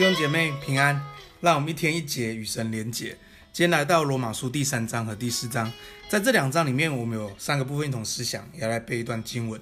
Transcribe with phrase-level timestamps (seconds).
[0.00, 0.98] 弟兄姐妹平安，
[1.42, 3.10] 让我们一天一节与神连结。
[3.52, 5.70] 今天来到罗马书第三章和第四章，
[6.08, 9.60] 在这两章里面，我们有三个部分一同思想，要来背一段经文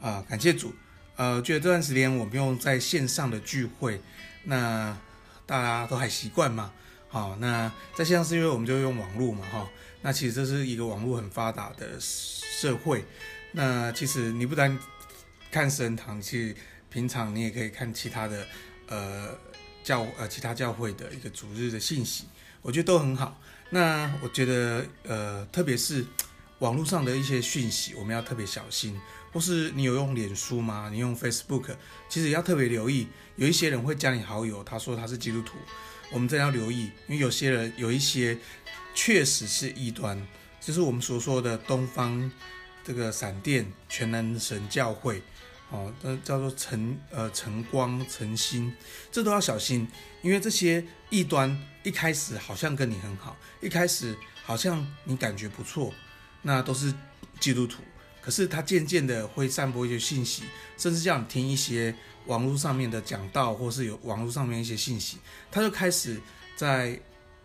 [0.00, 0.74] 啊、感谢主，
[1.14, 4.00] 呃，觉得这段时间我们用在线上的聚会，
[4.42, 4.98] 那
[5.46, 6.72] 大家都还习惯吗？
[7.06, 9.70] 好，那在线上是因为我们就用网络嘛，哈。
[10.02, 13.04] 那其实这是一个网络很发达的社会。
[13.52, 14.76] 那其实你不单
[15.52, 16.56] 看神堂，其实
[16.90, 18.44] 平常你也可以看其他的
[18.88, 19.28] 呃
[19.86, 22.24] 教呃其他教会的一个主日的信息，
[22.60, 23.40] 我觉得都很好。
[23.70, 26.04] 那我觉得呃特别是
[26.58, 29.00] 网络上的一些讯息，我们要特别小心。
[29.32, 30.88] 或是你有用脸书吗？
[30.90, 31.76] 你用 Facebook，
[32.08, 35.56] 其实要特别留意，有一些人会加你好友，他说他是基督徒，
[36.10, 38.36] 我们真要留意，因为有些人有一些
[38.92, 40.20] 确实是异端，
[40.60, 42.28] 就是我们所说的东方。
[42.82, 45.20] 这个闪电全能神教会，
[45.70, 48.72] 哦，那叫做晨呃晨光晨星，
[49.10, 49.86] 这都要小心，
[50.22, 55.92] 因为这些异端一开始好像跟你很好，一开始好像你感觉不错，
[56.42, 56.94] 那都是
[57.40, 57.82] 基督徒，
[58.22, 60.44] 可是他渐渐的会散播一些信息，
[60.78, 61.94] 甚至叫你听一些
[62.26, 65.18] 网络上面的讲道，或是有网络上面一些信息，
[65.50, 66.20] 他就开始
[66.54, 66.98] 在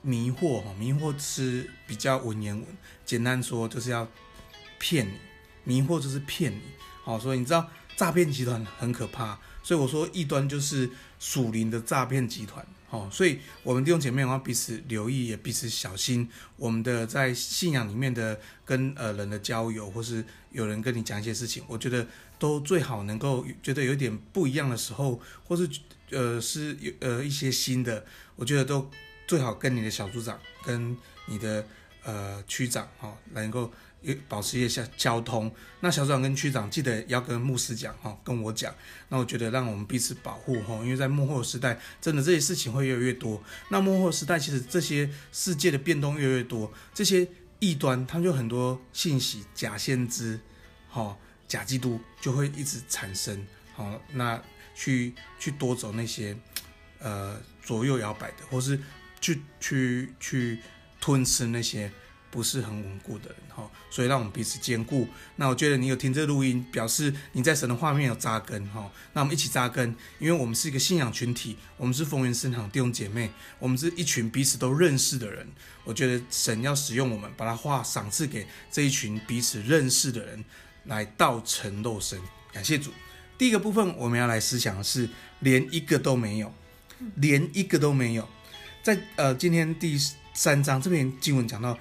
[0.00, 2.66] 迷惑哈，迷惑是比较文言文，
[3.04, 4.08] 简单说就是要
[4.78, 5.18] 骗你。
[5.64, 6.62] 迷惑就是骗你，
[7.02, 22.06] 好，所以你知道诈骗集团很可怕，所以我说异端就是属灵的诈骗集团，哦，所以我们弟兄姐妹要彼此留意，也彼此小心我们的在信仰里面的跟呃人的交友，或是有人跟你讲一些事情，我觉得
[22.38, 25.66] 都最好能够觉得有点不一样的时候，或是
[26.10, 28.04] 呃是有呃一些新的，
[28.36, 28.90] 我觉得都
[29.26, 30.94] 最好跟你的小组长跟
[31.28, 31.66] 你的
[32.04, 33.72] 呃区长哈能够。
[34.28, 35.50] 保持一下交通。
[35.80, 38.74] 那小组长跟区长记得要跟牧师讲哈，跟我讲。
[39.08, 43.42] 那我觉得让我们彼此保护哈，因为在末后时代，真的这些事情会越来越多。
[43.68, 47.26] 那末后时代其实这些世界的变动越来越多，这些
[47.58, 50.38] 异端他们就很多信息，假先知，
[50.88, 51.16] 哈，
[51.48, 53.46] 假基督就会一直产生。
[53.74, 54.42] 好，那
[54.74, 56.36] 去去夺走那些
[56.98, 58.80] 呃左右摇摆的，或是
[59.20, 60.58] 去去去
[61.00, 61.90] 吞吃那些。
[62.30, 65.08] 不是很稳固的人哈，所以让我们彼此坚固。
[65.36, 68.90] 那我觉得你有听这录音，表示你在神的画面有扎根哈。
[69.12, 75.48] 那我们一起扎根，因为我们是一个信仰群体，我们是丰原圣堂弟兄姐妹，我们是一群彼此都认识的人。
[75.84, 80.44] 我觉得神要使用我们，把他话赏赐给这一群彼此认识的人，
[80.84, 82.20] 来道成肉身。
[82.52, 82.90] 感谢主。
[83.38, 85.08] 第一个部分我们要来思想的是，
[85.40, 86.52] 连一个都没有，
[87.14, 88.28] 连一个都没有。
[88.82, 89.98] 在呃今天第
[90.34, 91.78] 三章这边经文讲到。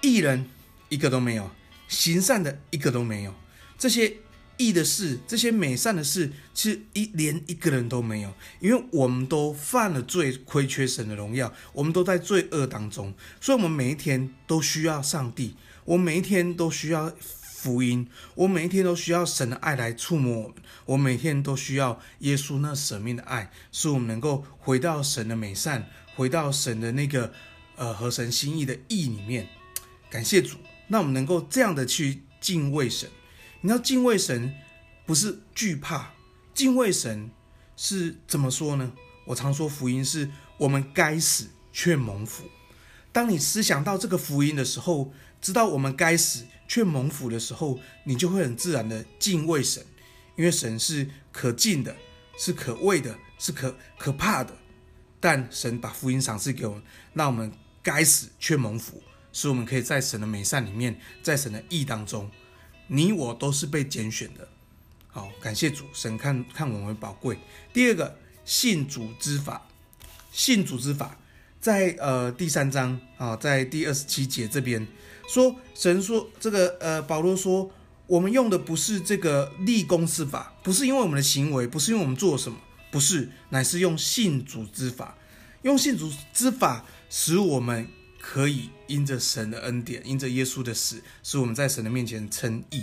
[0.00, 0.48] 义人
[0.88, 1.50] 一个都没有，
[1.88, 3.34] 行善的一个都没有。
[3.78, 4.16] 这些
[4.56, 20.54] 义的事，这些美善的事，其实一连一个人都没有，因为我们都犯了罪，亏缺神的荣耀，我们都在罪恶当中，所以，我们每一天都需要上帝，我每一天都需要福音，我每一天都需要神的爱来触摸我们，
[20.86, 27.32] 我每天都需要耶稣那舍命的爱，使我们能够回到神的美善，回到神的那个
[27.76, 29.46] 呃合神心意的义里面。
[30.10, 30.56] 感谢主，
[30.88, 33.08] 那我们能够这样的去敬畏神。
[33.60, 34.54] 你要敬畏神，
[35.04, 36.12] 不是惧怕，
[36.54, 37.30] 敬畏神
[37.76, 38.92] 是怎么说呢？
[39.24, 42.44] 我常说福音是我们该死却蒙福。
[43.12, 49.84] 当你思想到这个福音的时候，知道我们该死却蒙福的时候，你就会很自然的敬畏神，
[50.36, 51.96] 因为神是可敬的，
[52.38, 54.56] 是可畏的，是可可怕的。
[55.18, 56.82] 但神把福音赏赐给我们，
[57.14, 57.50] 让我们
[57.82, 59.02] 该死却蒙福。
[59.36, 62.30] 使我们可以在神的美善里面，在神的义当中，
[62.86, 64.48] 你我都是被拣选的。
[65.08, 67.36] 好，感谢主，神看看我们宝贵。
[67.70, 69.68] 第二个，信主之法，
[70.32, 71.18] 信主之法，
[71.60, 74.88] 在呃第三章啊，在第二十七节这边
[75.28, 77.70] 说，神说这个呃保罗说，
[78.06, 82.58] 我们用的不是这个立功之法，不是因为我们的行为，不是因为我们做什么，
[82.90, 85.18] 不是，乃是用信主之法，
[85.60, 87.86] 用信主之法使我们。
[88.28, 92.82] 可以因着神的恩典，因着耶稣的死，使我们在神的面前称义。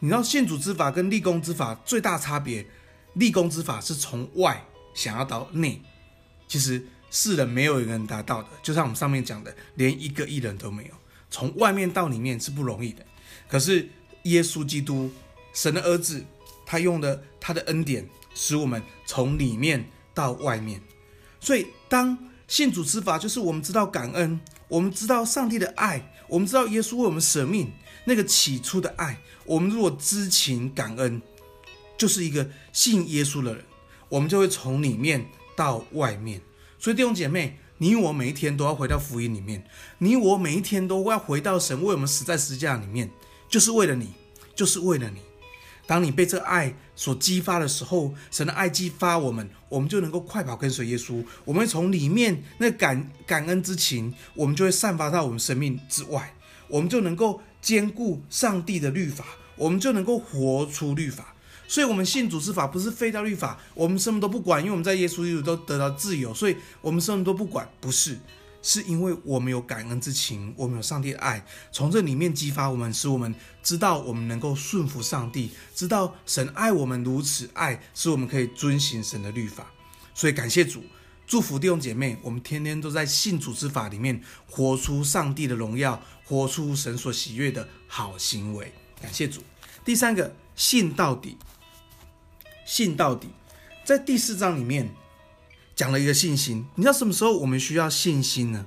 [0.00, 2.66] 你知道信主之法跟立功之法最大差别？
[3.14, 5.80] 立功之法是从外想要到内，
[6.48, 8.48] 其实世人没有一个人达到的。
[8.60, 10.94] 就像我们上面讲的，连一个义人都没有，
[11.30, 13.06] 从外面到里面是不容易的。
[13.48, 13.88] 可是
[14.24, 15.08] 耶稣基督，
[15.54, 16.24] 神的儿子，
[16.66, 18.04] 他用的他的恩典，
[18.34, 20.82] 使我们从里面到外面。
[21.38, 22.18] 所以当
[22.48, 24.40] 信主之法，就是我们知道感恩。
[24.68, 27.72] 我们知道上帝的爱，我们知道耶稣为我们舍命
[28.04, 29.18] 那个起初的爱。
[29.44, 31.22] 我们如果知情感恩，
[31.96, 33.64] 就是一个信耶稣的人，
[34.08, 35.24] 我们就会从里面
[35.54, 36.40] 到外面。
[36.78, 39.64] 所以弟兄姐妹，你我每一天都要回到福音里面，
[39.98, 43.10] 你我每一天都要回到神为我们死在十字架里面，
[43.48, 44.12] 就是为了你，
[44.54, 45.20] 就是为了你。
[45.86, 51.24] 当你被这爱所激发的时候，神的爱激发我们，我们就能够快跑跟随耶稣。
[51.44, 56.34] 我们从里面那感感恩之情，我们就会散发到我们生命之外，
[56.68, 59.24] 我们就能够兼顾上帝的律法，
[59.56, 61.34] 我们就能够活出律法。
[61.68, 68.16] 所以，我们信主之法不是废掉律法，我们什么都不管，因为我们在耶稣基督都得到自由，所以我们什么都不管，不是。
[68.66, 73.32] 是因为我们有感恩之情，我们有上帝的爱，从这里面激发我们，使我们
[73.62, 79.70] 知道我们能够顺服上帝，知道神爱我们如此爱，使我们可以遵行神的律法。
[80.14, 80.82] 所以感谢主，
[81.28, 84.20] 祝福弟兄姐妹，我们天天都在信主之法里面
[84.50, 88.72] 活出上帝的荣耀，活出神所喜悦的好行为。
[89.00, 89.44] 感谢主。
[89.84, 91.38] 第三个，信到底，
[92.64, 93.28] 信到底，
[93.84, 94.92] 在第四章里面。
[95.76, 98.64] 讲了一个信心，你知道什么时候我们需要信心呢？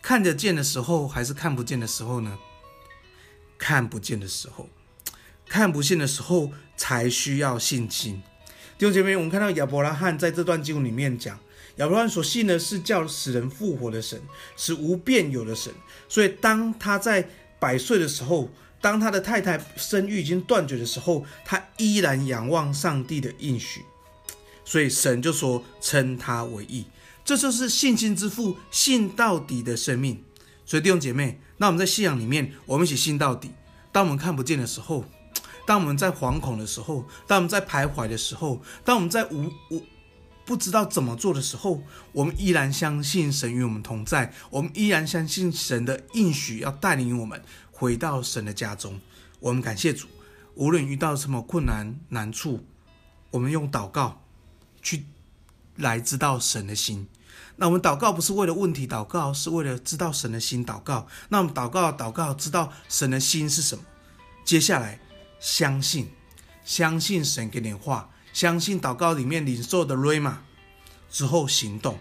[0.00, 2.38] 看得见的时候还是看不见的时候呢？
[3.58, 4.70] 看不见的时候，
[5.46, 8.22] 看不见的时候才需要信心。
[8.78, 11.38] 弟兄姐妹，我们看到亚伯拉罕在这段经文里面讲，
[11.76, 14.18] 亚伯拉罕所信的是叫死人复活的神，
[14.56, 15.70] 是无变有的神。
[16.08, 17.28] 所以当他在
[17.60, 18.50] 百岁的时候，
[18.80, 23.82] 当他的太太生育已经断绝的时候，他依然仰望上帝的应许。
[24.72, 26.86] 所以神就说称他为义，
[27.22, 30.24] 这就是信心之父信到底的生命。
[30.64, 33.50] 所以弟兄姐妹，那我们在信仰里面，我们一起信到底。
[33.92, 35.04] 当我们看不见的时候，
[35.66, 39.84] 当我们在惶恐的时候，当我们在徘徊的时候，当我们在无无
[40.46, 41.82] 不知道怎么做的时候，
[42.12, 48.98] 我们依然相信神与我们同在，我们依然相信神的应许要带领我们回到神的家中。
[49.38, 50.08] 我们感谢主，
[50.54, 52.64] 无论遇到什么困难难处，
[53.32, 54.21] 我们用祷告。
[54.82, 55.06] 去
[55.76, 57.08] 来知道神的心，
[57.56, 61.06] 那我们祷告不是为了问题祷告，是为了知道神的心祷告。
[61.28, 63.84] 那我们祷告祷告，知道神的心是什么？
[64.44, 65.00] 接下来
[65.40, 66.10] 相信，
[66.64, 70.42] 相信神给你话，相信祷告里面领受的瑞玛
[71.10, 71.98] 之后行动。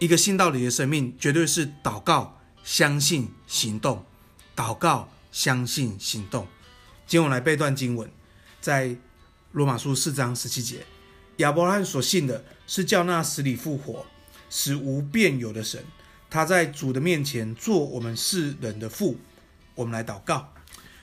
[0.00, 4.04] 一个信道理的生命，绝对是祷告、相信、行动。
[4.56, 6.46] 祷告、相信、行动。
[7.06, 8.08] 今天我来背段经文，
[8.60, 8.96] 在
[9.50, 10.86] 罗马书四章十七节。
[11.38, 14.06] 亚伯拉罕所信的是叫那死里复活、
[14.48, 15.82] 使无变有的神，
[16.30, 19.18] 他在主的面前做我们世人的父。
[19.74, 20.52] 我们来祷告，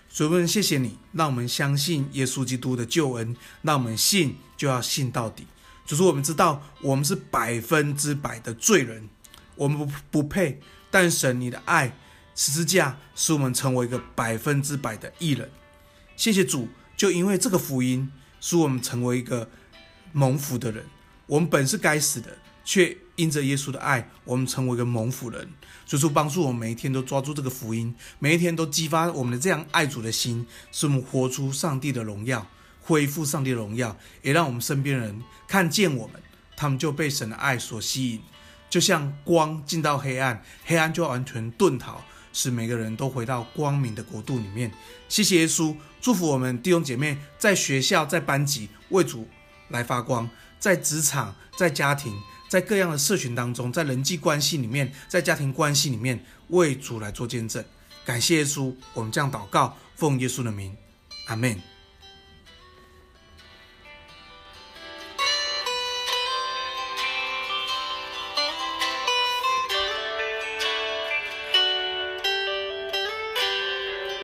[0.09, 5.45] 主，我们谢谢你，让我们相信耶稣基督的救恩，让我们信就要信到底。
[5.85, 9.09] 主说，我们知道我们是百分之百的罪人，
[9.55, 11.97] 我们不不配，但神你的爱
[12.33, 15.51] 十字架使我们成为一个百分之百的义人。
[16.15, 19.49] 谢谢主，就因为这个福音，使我们成为一个。
[20.11, 20.85] 蒙福的人，
[21.25, 25.49] 我们本是该死的，却因着耶稣的爱，我们成为一个蒙福人。
[25.85, 32.47] 所以说，帮助我们每一天都抓住这个福音，每一天都激发我们的这样爱主的心，使我们活出上帝的荣耀，
[32.81, 36.21] 恢复上帝的荣耀，也让我们身边人看见我们，
[36.55, 38.21] 他们就被神的爱所吸引，
[38.69, 42.01] 就像光进到黑暗，黑暗就完全遁逃，
[42.31, 44.71] 使每个人都回到光明的国度里面。
[45.09, 49.27] 谢谢耶稣，祝福我们弟兄姐妹在学校、在班级为主。
[49.71, 52.13] 来发光，在职场、在家庭、
[52.49, 57.63] 在各样的社群当中，在人际关系里面，在家庭关系里面，为主来做见证。
[58.05, 60.75] 感谢耶稣，我们这样祷告，奉耶稣的名，
[61.25, 61.61] 阿门。